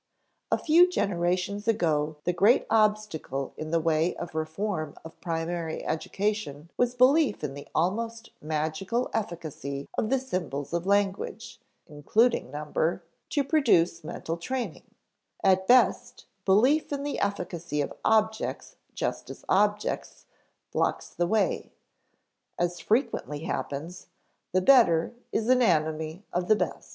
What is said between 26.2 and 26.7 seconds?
of the